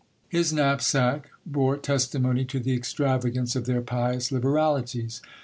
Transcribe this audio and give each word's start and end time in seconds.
His 0.29 0.51
knapsack 0.51 1.29
bore 1.45 1.77
testimony 1.77 2.43
to 2.45 2.59
the 2.59 2.73
extravagance 2.73 3.55
of 3.55 3.67
their 3.67 3.81
pious 3.83 4.31
liberalities. 4.31 5.21